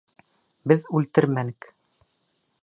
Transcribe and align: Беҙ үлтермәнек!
Беҙ 0.71 0.85
үлтермәнек! 1.01 1.69